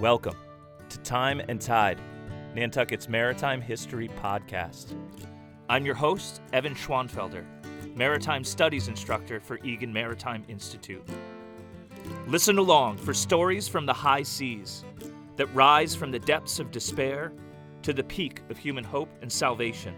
[0.00, 0.36] Welcome
[0.90, 1.98] to Time and Tide,
[2.54, 4.94] Nantucket's Maritime History Podcast.
[5.70, 7.46] I'm your host, Evan Schwanfelder,
[7.96, 11.02] Maritime Studies Instructor for Egan Maritime Institute.
[12.26, 14.84] Listen along for stories from the high seas
[15.36, 17.32] that rise from the depths of despair
[17.80, 19.94] to the peak of human hope and salvation.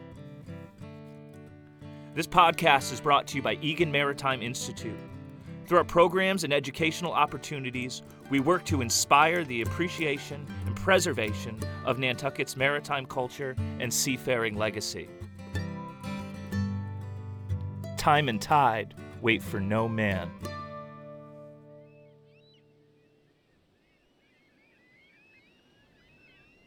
[2.14, 5.00] This podcast is brought to you by Egan Maritime Institute
[5.66, 11.98] through our programs and educational opportunities, we work to inspire the appreciation and preservation of
[11.98, 15.08] Nantucket's maritime culture and seafaring legacy.
[17.96, 20.30] Time and tide wait for no man.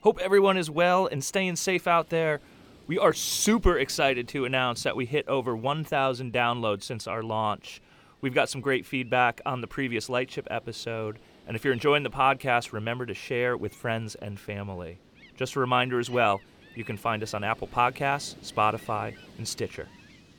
[0.01, 2.41] Hope everyone is well and staying safe out there.
[2.87, 7.81] We are super excited to announce that we hit over 1,000 downloads since our launch.
[8.19, 11.19] We've got some great feedback on the previous Lightship episode.
[11.47, 14.99] And if you're enjoying the podcast, remember to share with friends and family.
[15.35, 16.39] Just a reminder as well,
[16.75, 19.87] you can find us on Apple Podcasts, Spotify, and Stitcher.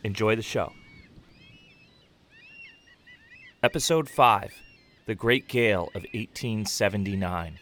[0.05, 0.73] Enjoy the show.
[3.63, 4.55] Episode 5
[5.07, 7.59] The Great Gale of 1879.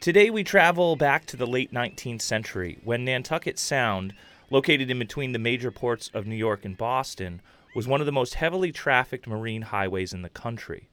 [0.00, 4.14] Today we travel back to the late 19th century when Nantucket Sound,
[4.50, 7.40] located in between the major ports of New York and Boston,
[7.74, 10.88] was one of the most heavily trafficked marine highways in the country.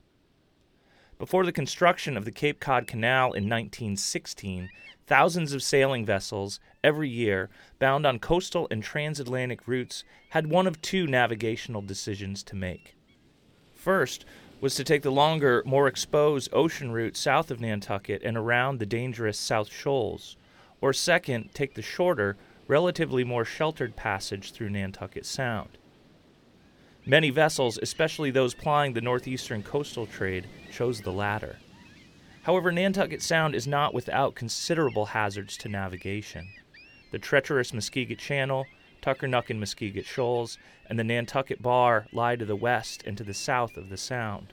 [1.17, 4.69] Before the construction of the Cape Cod Canal in 1916,
[5.07, 7.49] thousands of sailing vessels every year
[7.79, 12.95] bound on coastal and transatlantic routes had one of two navigational decisions to make.
[13.73, 14.25] First
[14.59, 18.85] was to take the longer, more exposed ocean route south of Nantucket and around the
[18.85, 20.35] dangerous South Shoals,
[20.81, 22.35] or second, take the shorter,
[22.67, 25.77] relatively more sheltered passage through Nantucket Sound.
[27.07, 31.57] Many vessels, especially those plying the northeastern coastal trade, chose the latter.
[32.41, 36.47] However, Nantucket Sound is not without considerable hazards to navigation.
[37.11, 38.65] The treacherous Muskeget Channel,
[39.03, 40.57] Tuckernuck and Muskeget Shoals,
[40.89, 44.51] and the Nantucket Bar lie to the west and to the south of the Sound.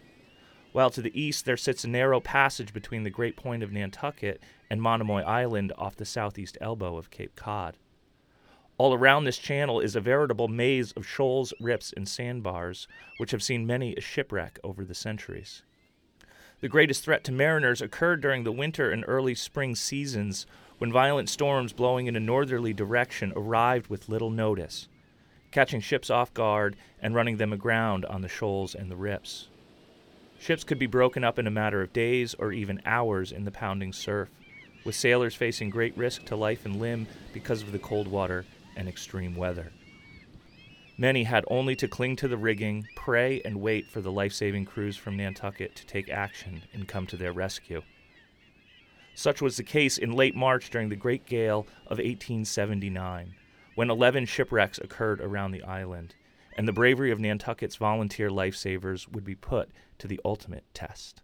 [0.72, 4.43] While to the east there sits a narrow passage between the Great Point of Nantucket
[4.69, 7.78] and Monomoy Island off the southeast elbow of Cape Cod.
[8.82, 13.41] All around this channel is a veritable maze of shoals, rips, and sandbars, which have
[13.41, 15.62] seen many a shipwreck over the centuries.
[16.60, 20.47] The greatest threat to mariners occurred during the winter and early spring seasons
[20.78, 24.88] when violent storms blowing in a northerly direction arrived with little notice,
[25.53, 29.47] catching ships off guard and running them aground on the shoals and the rips.
[30.41, 33.53] Ships could be broken up in a matter of days or even hours in the
[33.53, 34.28] pounding surf,
[34.84, 38.44] with sailors facing great risk to life and limb because of the cold water
[38.77, 39.72] and extreme weather.
[40.99, 44.66] Many had only to cling to the rigging, pray, and wait for the life saving
[44.66, 47.83] crews from Nantucket to take action and come to their rescue.
[49.15, 53.34] Such was the case in late March during the Great Gale of 1879,
[53.75, 56.15] when 11 shipwrecks occurred around the island,
[56.56, 61.22] and the bravery of Nantucket's volunteer lifesavers would be put to the ultimate test.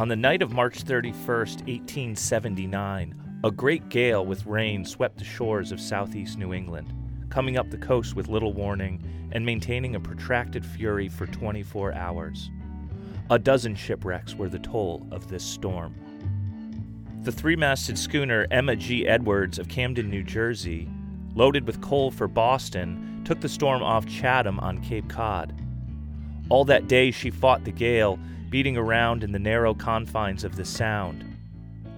[0.00, 5.72] On the night of March 31, 1879, a great gale with rain swept the shores
[5.72, 6.94] of southeast New England,
[7.28, 12.50] coming up the coast with little warning and maintaining a protracted fury for 24 hours.
[13.28, 15.94] A dozen shipwrecks were the toll of this storm.
[17.22, 19.06] The three masted schooner Emma G.
[19.06, 20.88] Edwards of Camden, New Jersey,
[21.34, 25.54] loaded with coal for Boston, took the storm off Chatham on Cape Cod.
[26.48, 28.18] All that day she fought the gale
[28.50, 31.24] beating around in the narrow confines of the Sound.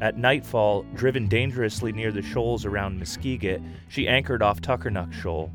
[0.02, 5.50] At nightfall, driven dangerously near the shoals around Muskeget, she anchored off Tuckernuck Shoal.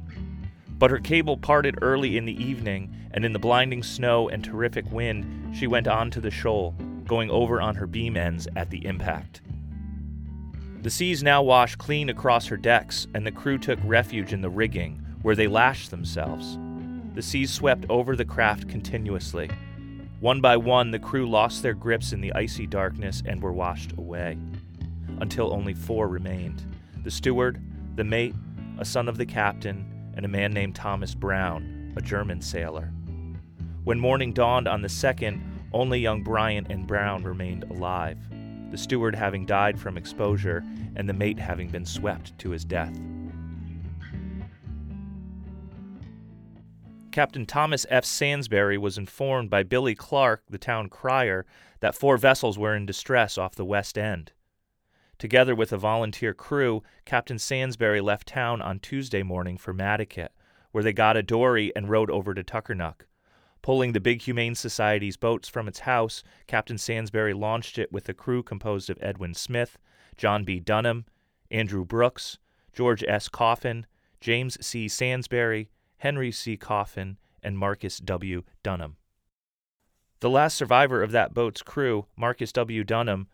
[0.80, 4.91] But her cable parted early in the evening, and in the blinding snow and terrific
[4.91, 8.85] wind, she went on to the shoal, going over on her beam ends at the
[8.85, 9.41] impact.
[10.82, 14.50] The seas now washed clean across her decks, and the crew took refuge in the
[14.50, 16.58] rigging, where they lashed themselves.
[17.16, 19.50] The seas swept over the craft continuously,
[20.19, 23.91] one by one, the crew lost their grips in the icy darkness and were washed
[23.97, 24.37] away,
[25.19, 26.64] until only four remained
[27.03, 27.61] the steward,
[27.96, 28.35] the mate,
[28.79, 32.91] a son of the captain, and a man named Thomas Brown, a German sailor.
[33.84, 35.41] When morning dawned on the second,
[35.72, 38.17] only young Bryant and Brown remained alive,
[38.72, 40.66] the steward having died from exposure
[40.96, 42.99] and the mate having been swept to his death.
[47.11, 48.05] Captain Thomas F.
[48.05, 51.45] Sansbury was informed by Billy Clark, the town crier,
[51.79, 54.33] that four vessels were in distress off the west end.
[55.17, 60.29] Together with a volunteer crew, Captain Sansbury left town on Tuesday morning for Madaket,
[60.71, 63.07] where they got a dory and rowed over to Tuckernuck.
[63.63, 68.13] Pulling the Big Humane Society's boats from its house, Captain Sansbury launched it with a
[68.13, 69.79] crew composed of Edwin Smith,
[70.17, 70.59] John B.
[70.59, 71.05] Dunham,
[71.49, 72.37] Andrew Brooks,
[72.71, 73.27] George S.
[73.27, 73.87] Coffin,
[74.21, 74.87] James C.
[74.87, 76.58] Sansbury, Henry C.
[76.58, 78.44] Coffin, and Marcus W.
[78.61, 78.97] Dunham.
[80.20, 82.84] The last survivor of that boat's crew, Marcus W.
[82.84, 83.28] Dunham,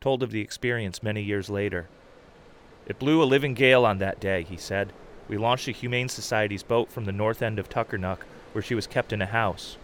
[0.00, 1.88] told of the experience many years later.
[2.86, 4.92] It blew a living gale on that day, he said.
[5.28, 8.86] We launched the Humane Society's boat from the north end of Tuckernuck, where she was
[8.86, 9.76] kept in a house.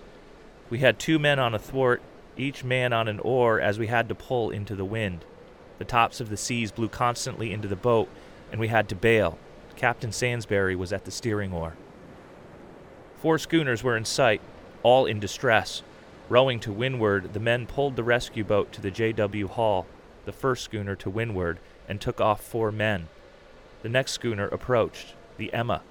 [0.68, 2.02] We had two men on a thwart,
[2.36, 5.24] each man on an oar, as we had to pull into the wind.
[5.78, 8.08] The tops of the seas blew constantly into the boat,
[8.50, 9.38] and we had to bail.
[9.76, 11.76] Captain Sansbury was at the steering oar.
[13.26, 14.40] Four schooners were in sight,
[14.84, 15.82] all in distress.
[16.28, 19.48] Rowing to windward, the men pulled the rescue boat to the J.W.
[19.48, 19.84] Hall,
[20.26, 21.58] the first schooner to windward,
[21.88, 23.08] and took off four men.
[23.82, 25.82] The next schooner approached, the Emma,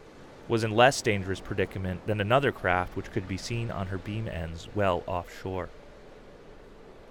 [0.47, 4.29] was in less dangerous predicament than another craft which could be seen on her beam
[4.29, 5.67] ends well offshore.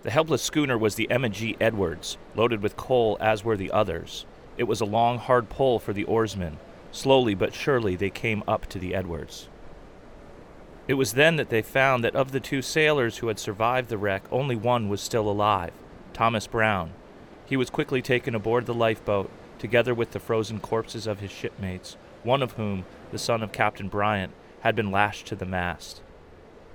[0.04, 1.54] The helpless schooner was the Emma G.
[1.60, 4.24] Edwards, loaded with coal as were the others.
[4.56, 6.56] It was a long, hard pull for the oarsmen.
[6.92, 9.48] Slowly but surely they came up to the Edwards.
[10.86, 13.96] It was then that they found that of the two sailors who had survived the
[13.96, 15.72] wreck, only one was still alive
[16.12, 16.92] Thomas Brown.
[17.46, 21.96] He was quickly taken aboard the lifeboat, together with the frozen corpses of his shipmates,
[22.22, 26.02] one of whom, the son of Captain Bryant, had been lashed to the mast.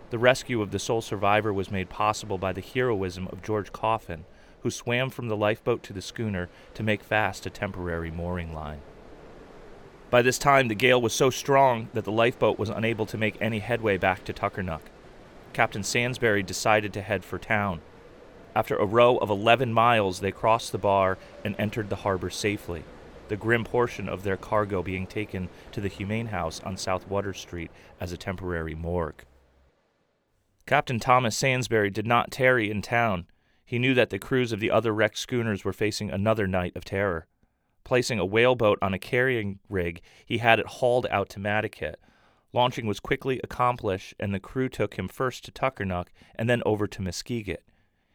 [0.10, 4.26] The rescue of the sole survivor was made possible by the heroism of George Coffin,
[4.64, 8.82] who swam from the lifeboat to the schooner to make fast a temporary mooring line.
[10.10, 13.38] By this time, the gale was so strong that the lifeboat was unable to make
[13.40, 14.84] any headway back to Tuckernuck.
[15.54, 17.82] Captain Sansbury decided to head for town.
[18.56, 22.84] After a row of 11 miles, they crossed the bar and entered the harbor safely
[23.30, 27.34] the grim portion of their cargo being taken to the Humane House on South Water
[27.34, 29.24] Street as a temporary morgue.
[30.66, 33.26] Captain Thomas Sansbury did not tarry in town.
[33.64, 36.84] He knew that the crews of the other wrecked schooners were facing another night of
[36.84, 37.28] terror.
[37.84, 41.96] Placing a whaleboat on a carrying rig, he had it hauled out to Madaket.
[42.54, 46.88] Launching was quickly accomplished, and the crew took him first to Tuckernuck and then over
[46.88, 47.64] to Muskeget.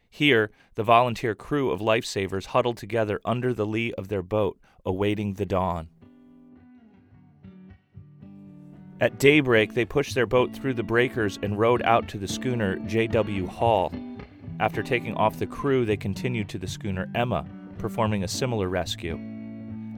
[0.09, 5.33] Here, the volunteer crew of lifesavers huddled together under the lee of their boat, awaiting
[5.33, 5.89] the dawn.
[9.01, 12.77] At daybreak, they pushed their boat through the breakers and rowed out to the schooner
[12.87, 13.45] J.W.
[13.47, 13.91] Hall.
[14.61, 17.45] After taking off the crew, they continued to the schooner Emma,
[17.77, 19.34] performing a similar rescue.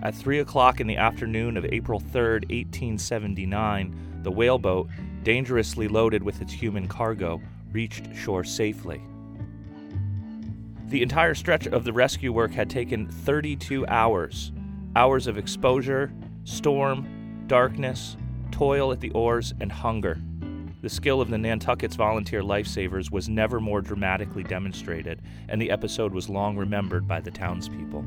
[0.04, 4.90] At 3 o'clock in the afternoon of April 3, 1879, the whaleboat,
[5.24, 7.42] dangerously loaded with its human cargo,
[7.72, 9.02] reached shore safely.
[10.88, 14.52] The entire stretch of the rescue work had taken 32 hours
[14.96, 16.12] hours of exposure,
[16.44, 18.18] storm, darkness,
[18.52, 20.20] toil at the oars, and hunger.
[20.82, 26.14] The skill of the Nantucket's volunteer lifesavers was never more dramatically demonstrated, and the episode
[26.14, 28.06] was long remembered by the townspeople.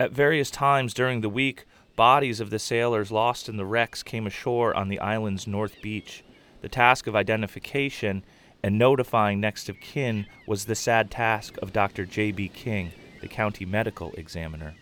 [0.00, 1.64] At various times during the week,
[1.98, 6.22] Bodies of the sailors lost in the wrecks came ashore on the island's north beach.
[6.60, 8.24] The task of identification
[8.62, 12.06] and notifying next of kin was the sad task of Dr.
[12.06, 12.50] J.B.
[12.50, 14.76] King, the county medical examiner.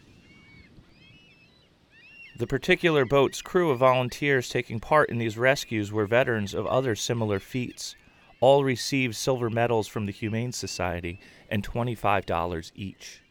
[2.36, 6.94] The particular boat's crew of volunteers taking part in these rescues were veterans of other
[6.94, 7.96] similar feats.
[8.40, 13.22] All received silver medals from the Humane Society and $25 each.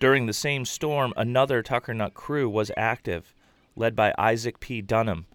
[0.00, 3.34] During the same storm, another Tuckernuck crew was active,
[3.74, 4.80] led by Isaac P.
[4.80, 5.26] Dunham,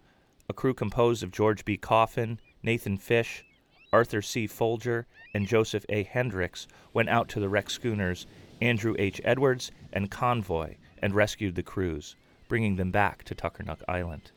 [0.48, 1.76] a crew composed of George B.
[1.76, 3.44] Coffin, Nathan Fish,
[3.92, 4.46] Arthur C.
[4.46, 6.02] Folger, and Joseph A.
[6.02, 8.26] Hendricks went out to the wrecked schooners
[8.62, 9.20] Andrew H.
[9.22, 12.16] Edwards and Convoy and rescued the crews,
[12.48, 14.32] bringing them back to Tuckernuck Island.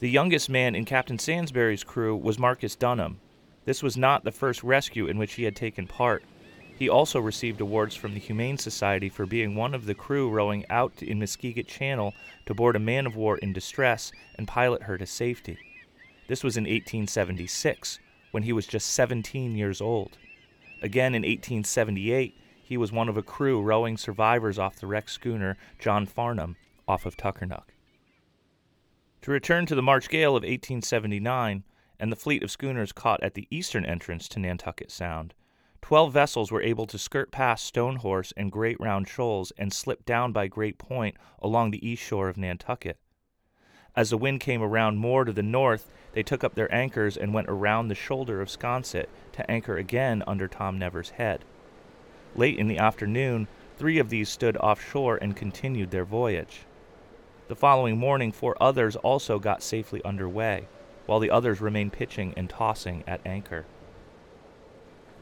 [0.00, 3.20] The youngest man in Captain Sansbury's crew was Marcus Dunham.
[3.64, 6.22] This was not the first rescue in which he had taken part.
[6.76, 10.64] He also received awards from the Humane Society for being one of the crew rowing
[10.68, 12.14] out in Muskeget Channel
[12.46, 15.56] to board a man of war in distress and pilot her to safety.
[16.26, 18.00] This was in 1876,
[18.32, 20.18] when he was just 17 years old.
[20.82, 25.56] Again in 1878, he was one of a crew rowing survivors off the wrecked schooner
[25.78, 26.56] John Farnham
[26.88, 27.72] off of Tuckernuck.
[29.22, 31.62] To return to the March gale of 1879
[32.00, 35.34] and the fleet of schooners caught at the eastern entrance to Nantucket Sound,
[35.84, 40.32] Twelve vessels were able to skirt past Stonehorse and Great Round Shoals and slip down
[40.32, 42.96] by Great Point along the east shore of Nantucket.
[43.94, 47.34] As the wind came around more to the north, they took up their anchors and
[47.34, 51.44] went around the shoulder of Sconset to anchor again under Tom Never's head.
[52.34, 56.60] Late in the afternoon, three of these stood offshore and continued their voyage.
[57.48, 60.66] The following morning, four others also got safely under way,
[61.04, 63.66] while the others remained pitching and tossing at anchor.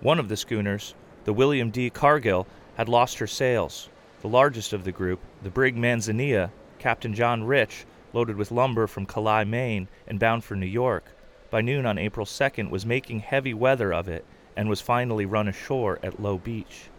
[0.02, 1.88] One of the schooners, the William D.
[1.88, 3.88] Cargill, had lost her sails.
[4.20, 9.06] The largest of the group, the brig Manzanilla, Captain John Rich, loaded with lumber from
[9.06, 11.04] Calais, Maine, and bound for New York,
[11.50, 14.24] by noon on April 2nd was making heavy weather of it
[14.56, 16.90] and was finally run ashore at Low Beach.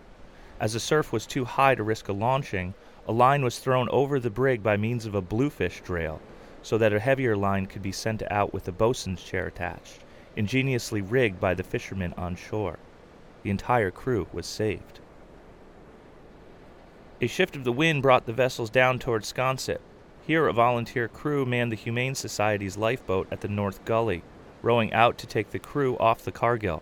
[0.58, 2.74] As the surf was too high to risk a launching,
[3.06, 6.22] a line was thrown over the brig by means of a bluefish drail,
[6.62, 10.00] so that a heavier line could be sent out with a boatswain's chair attached,
[10.38, 12.80] ingeniously rigged by the fishermen on shore.
[13.44, 15.00] The entire crew was saved.
[17.22, 19.82] A shift of the wind brought the vessels down toward Sconset.
[20.26, 24.24] Here, a volunteer crew manned the Humane Society's lifeboat at the North Gully,
[24.62, 26.82] rowing out to take the crew off the Cargill.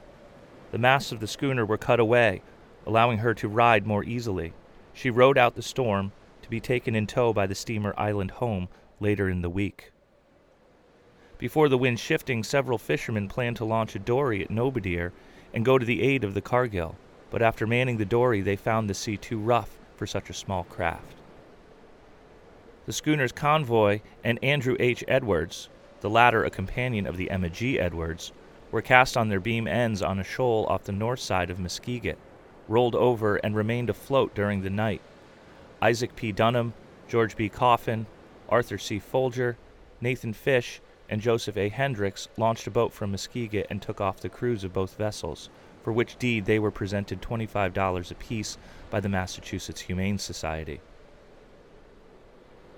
[0.71, 2.43] The masts of the schooner were cut away,
[2.85, 4.53] allowing her to ride more easily.
[4.93, 6.11] She rode out the storm
[6.43, 9.91] to be taken in tow by the steamer Island Home later in the week.
[11.37, 15.11] Before the wind shifting, several fishermen planned to launch a dory at Nobadeer
[15.53, 16.95] and go to the aid of the Cargill,
[17.29, 20.63] but after manning the dory, they found the sea too rough for such a small
[20.65, 21.15] craft.
[22.85, 25.03] The schooner's convoy and Andrew H.
[25.07, 25.69] Edwards,
[26.01, 27.79] the latter a companion of the Emma G.
[27.79, 28.31] Edwards,
[28.71, 32.17] were cast on their beam ends on a shoal off the north side of Muskeget
[32.67, 35.01] rolled over and remained afloat during the night.
[35.81, 36.31] Isaac P.
[36.31, 36.73] Dunham,
[37.07, 37.49] George B.
[37.49, 38.05] Coffin,
[38.49, 38.99] Arthur C.
[38.99, 39.57] Folger,
[39.99, 40.81] Nathan Fish,
[41.11, 41.69] and Joseph A.
[41.69, 45.49] Hendricks launched a boat from Muskeget and took off the crews of both vessels,
[45.83, 48.57] for which deed they were presented $25 apiece
[48.89, 50.81] by the Massachusetts Humane Society.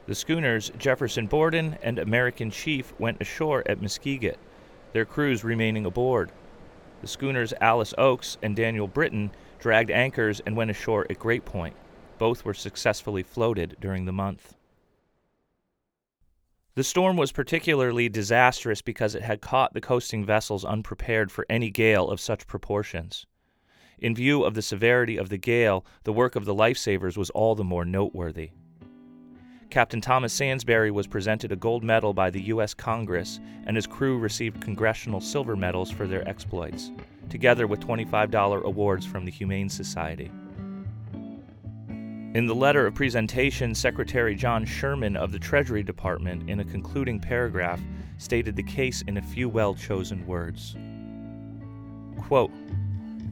[0.07, 4.37] The schooners Jefferson Borden and American Chief went ashore at Muskeget,
[4.91, 6.31] their crews remaining aboard.
[6.99, 9.31] The schooners Alice Oaks and Daniel Britton
[9.63, 11.73] dragged anchors, and went ashore at Great Point.
[12.17, 14.55] Both were successfully floated during the month.
[16.75, 21.69] The storm was particularly disastrous because it had caught the coasting vessels unprepared for any
[21.69, 23.27] gale of such proportions.
[23.99, 27.53] In view of the severity of the gale, the work of the lifesavers was all
[27.53, 28.51] the more noteworthy.
[29.69, 32.73] Captain Thomas Sansbury was presented a gold medal by the U.S.
[32.73, 36.91] Congress, and his crew received congressional silver medals for their exploits
[37.29, 40.31] together with $25 awards from the Humane Society.
[42.33, 47.19] In the letter of presentation, Secretary John Sherman of the Treasury Department, in a concluding
[47.19, 47.79] paragraph,
[48.17, 50.75] stated the case in a few well chosen words.
[52.17, 52.51] Quote,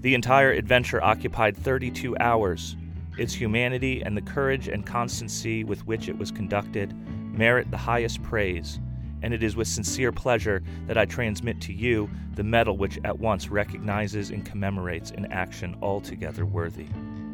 [0.01, 2.77] the entire adventure occupied 32 hours.
[3.17, 6.93] Its humanity and the courage and constancy with which it was conducted
[7.35, 8.79] merit the highest praise
[9.23, 13.19] and it is with sincere pleasure that I transmit to you the medal which at
[13.19, 16.87] once recognizes and commemorates an action altogether worthy.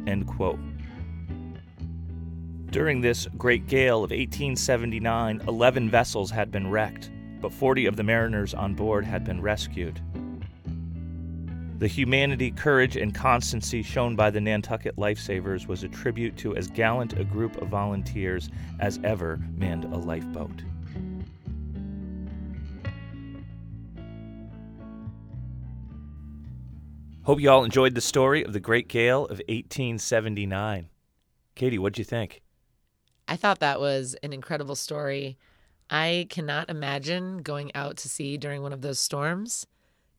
[0.06, 0.58] End quote.
[2.70, 7.10] During this great gale of 1879, 11 vessels had been wrecked,
[7.40, 10.02] but 40 of the mariners on board had been rescued.
[11.78, 16.68] The humanity, courage, and constancy shown by the Nantucket lifesavers was a tribute to as
[16.68, 20.62] gallant a group of volunteers as ever manned a lifeboat.
[27.22, 30.88] Hope you all enjoyed the story of the Great Gale of 1879.
[31.54, 32.42] Katie, what'd you think?
[33.28, 35.36] I thought that was an incredible story.
[35.90, 39.66] I cannot imagine going out to sea during one of those storms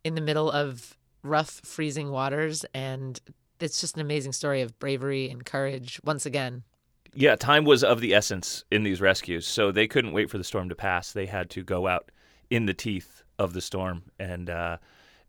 [0.03, 2.65] in the middle of rough, freezing waters.
[2.73, 3.19] And
[3.59, 6.63] it's just an amazing story of bravery and courage once again.
[7.13, 9.47] Yeah, time was of the essence in these rescues.
[9.47, 11.11] So they couldn't wait for the storm to pass.
[11.11, 12.11] They had to go out
[12.51, 14.77] in the teeth of the storm and, uh,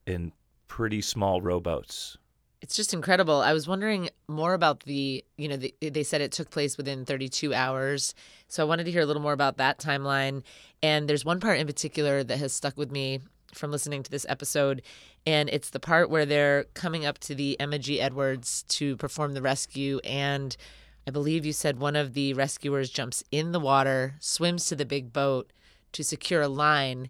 [0.06, 0.32] and
[0.68, 2.18] pretty small rowboats.
[2.62, 3.40] It's just incredible.
[3.40, 7.06] I was wondering more about the, you know, the, they said it took place within
[7.06, 8.14] 32 hours.
[8.48, 10.42] So I wanted to hear a little more about that timeline.
[10.82, 13.20] And there's one part in particular that has stuck with me
[13.54, 14.82] from listening to this episode.
[15.26, 17.98] And it's the part where they're coming up to the Emma G.
[17.98, 19.98] Edwards to perform the rescue.
[20.04, 20.54] And
[21.06, 24.84] I believe you said one of the rescuers jumps in the water, swims to the
[24.84, 25.50] big boat
[25.92, 27.08] to secure a line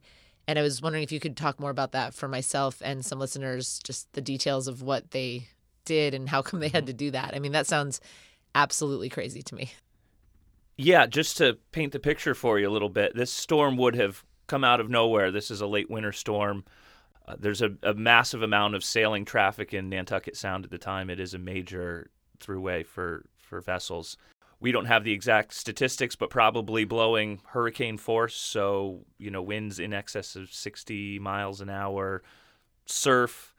[0.51, 3.21] and I was wondering if you could talk more about that for myself and some
[3.21, 5.47] listeners, just the details of what they
[5.85, 6.87] did and how come they had mm-hmm.
[6.87, 7.37] to do that.
[7.37, 8.01] I mean, that sounds
[8.57, 9.71] absolutely crazy to me.
[10.77, 14.25] Yeah, just to paint the picture for you a little bit, this storm would have
[14.49, 15.31] come out of nowhere.
[15.31, 16.65] This is a late winter storm.
[17.29, 21.11] Uh, there's a, a, massive amount of sailing traffic in Nantucket Sound at the time.
[21.11, 24.17] It is a major throughway for, for vessels.
[24.61, 28.37] We don't have the exact statistics, but probably blowing hurricane force.
[28.37, 32.23] So, you know, winds in excess of 60 miles an hour,
[32.85, 33.55] surf,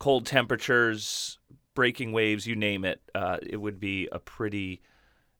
[0.00, 1.38] cold temperatures,
[1.74, 3.00] breaking waves, you name it.
[3.14, 4.82] Uh, it would be a pretty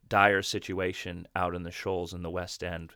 [0.09, 2.93] dire situation out in the shoals in the West End.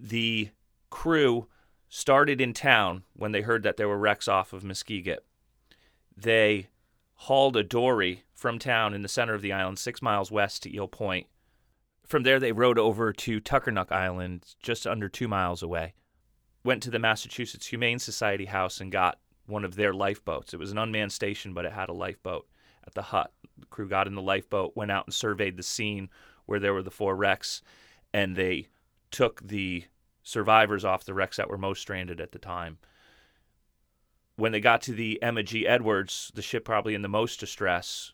[0.00, 0.50] The
[0.90, 1.46] crew
[1.88, 5.18] started in town when they heard that there were wrecks off of Muskeget.
[6.16, 6.68] They
[7.22, 10.74] hauled a dory from town in the center of the island, six miles west to
[10.74, 11.26] Eel Point.
[12.06, 15.94] From there, they rowed over to Tuckernuck Island, just under two miles away.
[16.64, 20.54] Went to the Massachusetts Humane Society house and got one of their lifeboats.
[20.54, 22.46] It was an unmanned station, but it had a lifeboat
[22.86, 23.32] at the hut.
[23.58, 26.10] The crew got in the lifeboat, went out and surveyed the scene
[26.46, 27.62] where there were the four wrecks,
[28.14, 28.68] and they
[29.10, 29.84] took the
[30.22, 32.78] survivors off the wrecks that were most stranded at the time.
[34.38, 35.66] When they got to the Emma G.
[35.66, 38.12] Edwards, the ship probably in the most distress,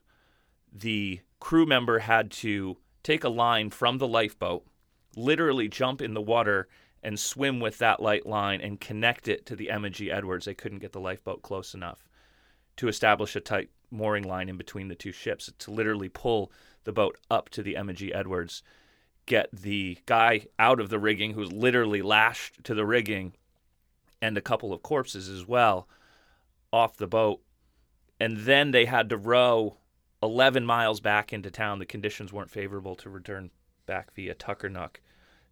[0.72, 4.64] the crew member had to take a line from the lifeboat,
[5.16, 6.66] literally jump in the water
[7.02, 10.10] and swim with that light line and connect it to the Emma G.
[10.10, 10.46] Edwards.
[10.46, 12.08] They couldn't get the lifeboat close enough
[12.76, 16.50] to establish a tight mooring line in between the two ships to literally pull
[16.84, 18.14] the boat up to the Emma G.
[18.14, 18.62] Edwards,
[19.26, 23.34] get the guy out of the rigging who's literally lashed to the rigging,
[24.22, 25.86] and a couple of corpses as well
[26.74, 27.40] off the boat.
[28.20, 29.78] And then they had to row
[30.22, 31.78] 11 miles back into town.
[31.78, 33.50] The conditions weren't favorable to return
[33.86, 35.00] back via Tuckernuck.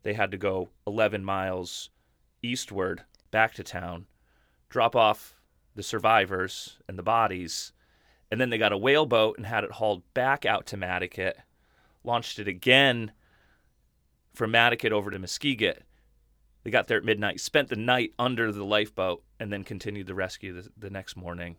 [0.03, 1.91] They had to go 11 miles
[2.43, 4.07] eastward back to town,
[4.69, 5.37] drop off
[5.75, 7.73] the survivors and the bodies,
[8.31, 11.35] and then they got a whaleboat and had it hauled back out to Madaket,
[12.03, 13.13] launched it again
[14.35, 15.83] from Madaket over to Muskeget.
[16.63, 20.15] They got there at midnight, spent the night under the lifeboat, and then continued the
[20.15, 21.57] rescue the, the next morning,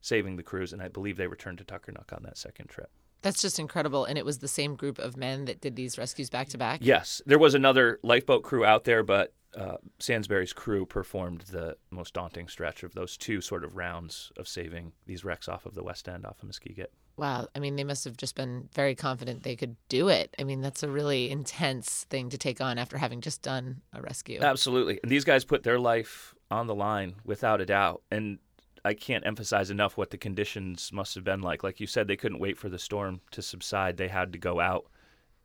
[0.00, 0.72] saving the crews.
[0.72, 2.90] And I believe they returned to Tuckernuck on that second trip.
[3.22, 4.04] That's just incredible.
[4.04, 6.80] And it was the same group of men that did these rescues back to back?
[6.82, 7.20] Yes.
[7.26, 12.48] There was another lifeboat crew out there, but uh, Sansbury's crew performed the most daunting
[12.48, 16.08] stretch of those two sort of rounds of saving these wrecks off of the West
[16.08, 16.86] End, off of Muskeget.
[17.16, 17.48] Wow.
[17.54, 20.34] I mean, they must have just been very confident they could do it.
[20.38, 24.00] I mean, that's a really intense thing to take on after having just done a
[24.00, 24.40] rescue.
[24.40, 25.00] Absolutely.
[25.02, 28.02] And these guys put their life on the line without a doubt.
[28.10, 28.38] And
[28.84, 31.62] I can't emphasize enough what the conditions must have been like.
[31.62, 33.96] Like you said, they couldn't wait for the storm to subside.
[33.96, 34.86] They had to go out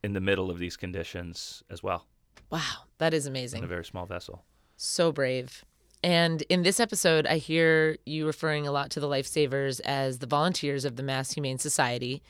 [0.02, 2.06] in the middle of these conditions as well.
[2.50, 3.58] Wow, that is amazing.
[3.58, 4.44] In a very small vessel.
[4.76, 5.64] So brave.
[6.02, 10.26] And in this episode, I hear you referring a lot to the lifesavers as the
[10.26, 12.22] volunteers of the Mass Humane Society.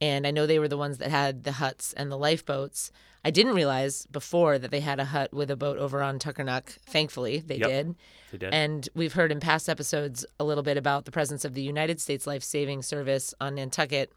[0.00, 2.92] And I know they were the ones that had the huts and the lifeboats.
[3.24, 6.68] I didn't realize before that they had a hut with a boat over on Tuckernuck.
[6.86, 7.68] Thankfully, they Yep.
[7.68, 7.94] did.
[8.30, 8.54] They did.
[8.54, 12.00] And we've heard in past episodes a little bit about the presence of the United
[12.00, 14.12] States Life Saving Service on Nantucket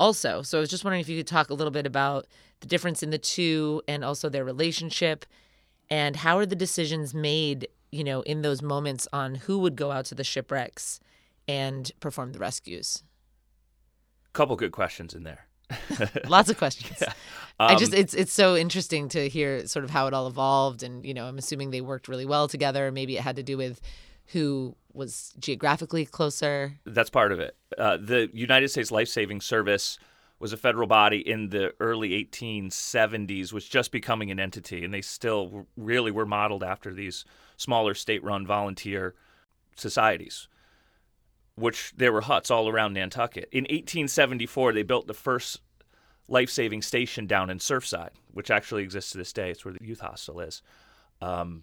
[0.00, 0.42] also.
[0.42, 2.26] So I was just wondering if you could talk a little bit about
[2.60, 5.24] the difference in the two and also their relationship
[5.88, 9.92] and how are the decisions made, you know, in those moments on who would go
[9.92, 10.98] out to the shipwrecks
[11.46, 13.04] and perform the rescues.
[14.34, 15.46] Couple good questions in there.
[16.28, 17.02] Lots of questions.
[17.58, 20.82] I Um, just it's it's so interesting to hear sort of how it all evolved
[20.82, 22.90] and you know, I'm assuming they worked really well together.
[22.92, 23.80] Maybe it had to do with
[24.32, 26.74] who was geographically closer.
[26.84, 27.56] That's part of it.
[27.78, 29.98] Uh, the United States Life Saving Service
[30.40, 35.00] was a federal body in the early 1870s, was just becoming an entity, and they
[35.00, 37.24] still really were modeled after these
[37.56, 39.14] smaller state-run volunteer
[39.76, 40.48] societies,
[41.56, 43.48] which there were huts all around Nantucket.
[43.52, 45.60] In 1874, they built the first
[46.28, 49.50] life-saving station down in Surfside, which actually exists to this day.
[49.50, 50.62] It's where the youth hostel is.
[51.20, 51.62] Um,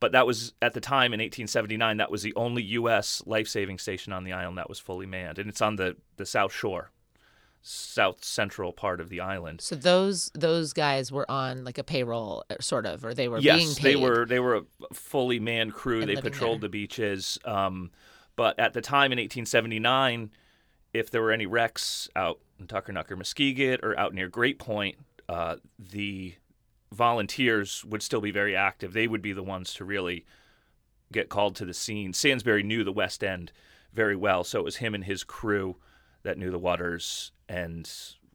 [0.00, 4.12] but that was at the time in 1879 that was the only u.s life-saving station
[4.12, 6.90] on the island that was fully manned and it's on the, the south shore
[7.62, 12.44] south central part of the island So those those guys were on like a payroll
[12.50, 13.84] uh, sort of or they were being yes paid.
[13.84, 16.68] they were they were a fully manned crew And they patrolled there.
[16.68, 17.90] the beaches um,
[18.36, 20.30] but at the time in 1879
[20.92, 24.96] if there were any wrecks out in tuckernuck or muskeget or out near great point
[25.28, 26.34] uh, the
[26.94, 28.92] volunteers would still be very active.
[28.92, 30.24] They would be the ones to really
[31.12, 32.12] get called to the scene.
[32.12, 33.52] Sansbury knew the West End
[33.92, 35.76] very well, so it was him and his crew
[36.22, 37.90] that knew the waters and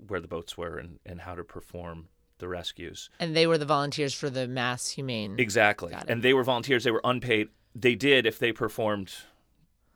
[0.07, 2.07] where the boats were and, and how to perform
[2.37, 3.09] the rescues.
[3.19, 5.35] and they were the volunteers for the mass humane.
[5.37, 5.93] Exactly.
[6.07, 7.49] And they were volunteers, they were unpaid.
[7.75, 9.13] They did, if they performed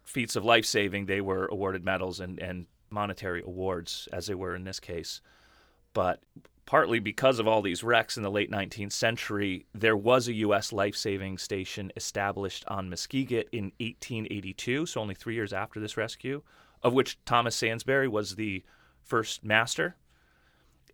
[0.04, 4.56] feats of life saving, they were awarded medals and, and monetary awards, as they were
[4.56, 5.22] in this case.
[5.94, 6.22] But
[6.66, 10.72] partly because of all these wrecks in the late 19th century, there was a U.S.
[10.72, 16.42] life saving station established on Muskeget in 1882, so only three years after this rescue,
[16.82, 18.64] of which Thomas Sansbury was the
[19.02, 19.96] first master.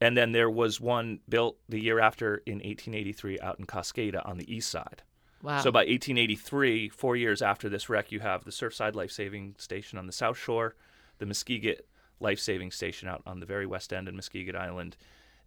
[0.01, 4.37] And then there was one built the year after in 1883 out in Coskata on
[4.37, 5.03] the east side.
[5.41, 5.59] Wow.
[5.61, 9.97] So by 1883, four years after this wreck, you have the Surfside Life Saving Station
[9.97, 10.75] on the south shore,
[11.19, 11.81] the Muskeget
[12.19, 14.97] Life Saving Station out on the very west end in Muskeget Island,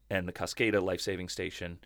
[0.09, 1.78] and the Coskata Life Saving Station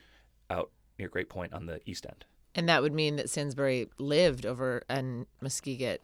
[0.51, 2.25] out near Great Point on the east end.
[2.55, 5.99] and that would mean that Sansbury lived over in Muskeget.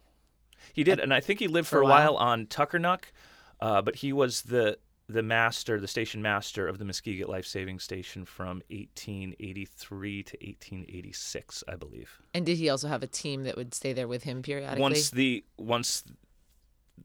[0.71, 2.13] He did, and I think he lived For for a while?
[2.13, 3.05] while on Tuckernuck,
[3.59, 4.77] uh, but he was the
[5.13, 11.63] the master, the station master of the Muskeget Life Saving Station from 1883 to 1886,
[11.67, 12.21] I believe.
[12.33, 14.81] And did he also have a team that would stay there with him periodically?
[14.81, 16.03] Once the once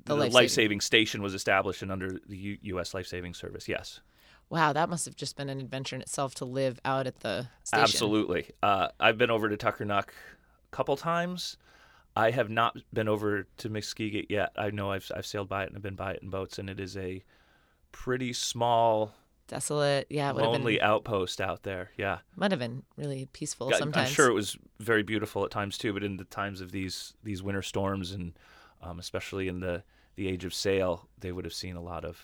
[0.05, 0.81] The the, life-saving.
[0.81, 2.94] station was established and under the U- U.S.
[2.94, 4.01] Life Saving Service, yes,
[4.49, 7.49] wow, that must have just been an adventure in itself to live out at the
[7.64, 7.83] station.
[7.83, 8.51] absolutely.
[8.62, 11.59] Uh, I've been over to Tucker Tuckernuck a couple times.
[12.16, 14.51] I have not been over to Muskeget yet.
[14.57, 16.71] I know I've I've sailed by it and I've been by it in boats, and
[16.71, 17.23] it is a
[17.92, 19.14] pretty small
[19.48, 20.07] Desolate.
[20.11, 21.90] Yeah, it would have lonely been outpost out there.
[21.96, 24.09] Yeah, might have been really peaceful I- sometimes.
[24.09, 25.94] I'm sure it was very beautiful at times too.
[25.94, 28.38] But in the times of these these winter storms and
[28.83, 29.83] um, especially in the
[30.16, 32.22] the age of sail, they would have seen a lot of.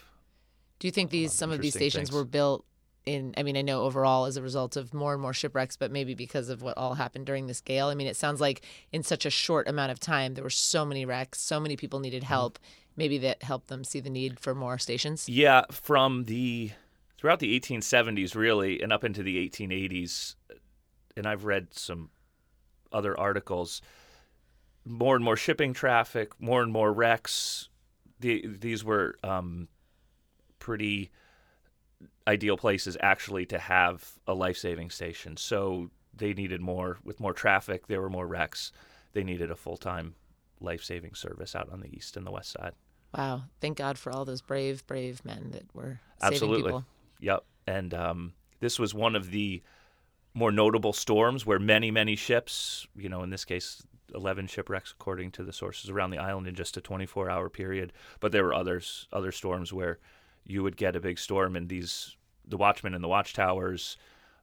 [0.78, 2.12] Do you think these some of these stations things.
[2.12, 2.66] were built
[3.06, 5.90] in I mean I know overall as a result of more and more shipwrecks but
[5.90, 7.88] maybe because of what all happened during this gale.
[7.88, 10.84] I mean it sounds like in such a short amount of time there were so
[10.84, 12.34] many wrecks, so many people needed Mm-hmm.
[12.96, 15.28] Maybe that helped them see the need for more stations.
[15.28, 16.70] Yeah, from the
[17.18, 20.34] throughout the 1870s, really, and up into the 1880s,
[21.16, 22.10] and I've read some
[22.92, 23.82] other articles.
[24.84, 27.70] More and more shipping traffic, more and more wrecks.
[28.20, 29.68] The, these were um,
[30.58, 31.10] pretty
[32.26, 35.36] ideal places actually to have a life saving station.
[35.36, 36.98] So they needed more.
[37.02, 38.72] With more traffic, there were more wrecks.
[39.12, 40.14] They needed a full time
[40.60, 42.72] life saving service out on the east and the west side.
[43.16, 43.42] Wow.
[43.60, 46.62] Thank God for all those brave, brave men that were saving Absolutely.
[46.64, 46.84] people.
[47.20, 47.44] Yep.
[47.66, 49.62] And um, this was one of the
[50.34, 53.82] more notable storms where many, many ships, you know, in this case,
[54.14, 57.92] 11 shipwrecks, according to the sources around the island in just a 24 hour period.
[58.20, 59.98] But there were others, other storms where
[60.44, 63.96] you would get a big storm and these, the watchmen in the watchtowers,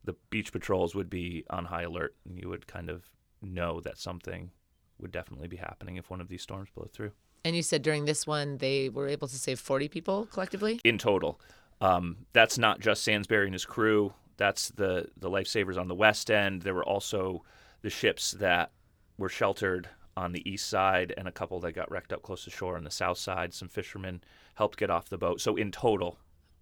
[0.04, 3.10] the beach patrols would be on high alert and you would kind of
[3.42, 4.52] know that something
[5.00, 7.12] would definitely be happening if one of these storms blew through.
[7.44, 10.80] And you said during this one they were able to save 40 people collectively?
[10.84, 11.40] in total.
[11.80, 14.14] Um, that's not just Sansbury and his crew.
[14.38, 16.62] That's the the lifesavers on the west end.
[16.62, 17.44] There were also
[17.82, 18.72] the ships that
[19.18, 22.52] were sheltered on the east side, and a couple that got wrecked up close to
[22.52, 23.54] shore on the south side.
[23.54, 24.22] Some fishermen
[24.56, 25.42] helped get off the boat.
[25.42, 26.18] So in total,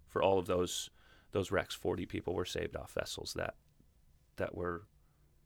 [0.08, 0.90] for all of those
[1.32, 3.54] those wrecks, forty people were saved off vessels that
[4.36, 4.84] that were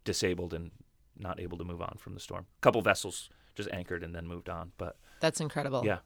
[0.05, 0.71] disabled and
[1.17, 2.47] not able to move on from the storm.
[2.59, 5.85] A couple vessels just anchored and then moved on, but That's incredible.
[5.85, 5.99] yeah.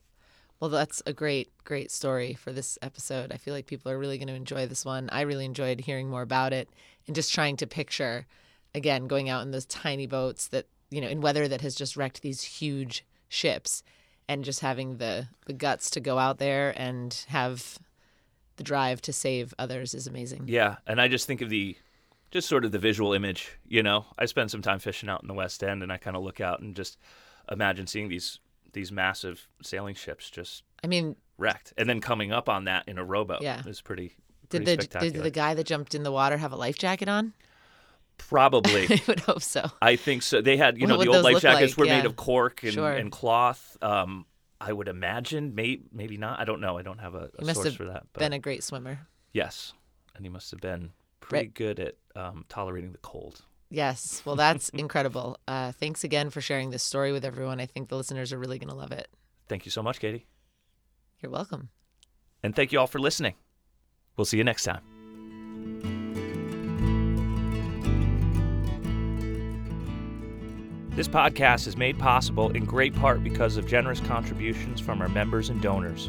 [0.61, 3.31] Well, that's a great, great story for this episode.
[3.33, 5.09] I feel like people are really going to enjoy this one.
[5.13, 6.69] I really enjoyed hearing more about it
[7.07, 8.27] and just trying to picture,
[8.75, 11.97] again, going out in those tiny boats that, you know, in weather that has just
[11.97, 13.85] wrecked these huge ships
[14.29, 17.79] and just having the, the guts to go out there and have
[18.57, 20.45] the drive to save others is amazing.
[20.49, 21.77] Yeah, and I just think of the
[22.33, 24.07] just sort of the visual image, you know.
[24.19, 26.41] I spend some time fishing out in the West End and I kind of look
[26.41, 26.99] out and just
[27.51, 28.39] imagine seeing these
[28.73, 32.99] these massive sailing ships just I mean, wrecked and then coming up on that in
[32.99, 33.63] a rowboat Yeah.
[33.67, 34.15] is pretty
[34.51, 37.09] did pretty the did the guy that jumped in the water have a life jacket
[37.09, 37.33] on?
[38.19, 38.87] Probably.
[38.91, 39.71] I would hope so.
[39.81, 40.41] I think so.
[40.41, 41.79] They had, you know, the old life jackets like?
[41.79, 41.99] were Yeah.
[41.99, 42.91] made of cork and, Sure.
[42.93, 43.77] and cloth.
[43.81, 44.27] Um,
[44.61, 46.41] I would imagine, may, maybe not.
[46.41, 46.77] I don't know.
[46.77, 48.07] I don't have a, a must source have for that.
[48.13, 49.07] But Been a great swimmer.
[49.33, 49.73] yes,
[50.17, 53.43] and he must have been pretty good at um, tolerating the cold.
[53.71, 54.23] Yes.
[54.25, 55.39] Well, that's incredible.
[55.47, 57.61] Uh, thanks again for sharing this story with everyone.
[57.61, 59.09] I think the listeners are really going to love it.
[59.49, 60.27] Thank you so much, Katie.
[61.21, 61.71] You're welcome.
[62.43, 63.35] And thank you all for listening.
[64.17, 64.83] We'll see you next time.
[70.99, 75.49] This podcast is made possible in great part because of generous contributions from our members
[75.49, 76.09] and donors.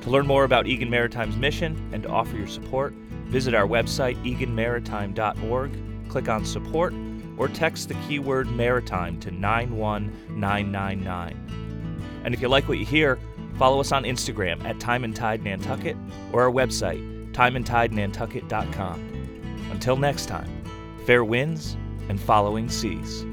[0.00, 2.92] To learn more about Egan Maritime's mission and to offer your support,
[3.26, 5.70] visit our website, eganmaritime.org,
[6.10, 6.92] click on support,
[7.38, 12.20] or text the keyword maritime to 91999.
[12.24, 13.18] And if you like what you hear,
[13.56, 15.96] follow us on Instagram at Time and Tide Nantucket
[16.32, 19.68] or our website, timeandtidenantucket.com.
[19.70, 20.50] Until next time,
[21.06, 23.24] fair winds and following seas.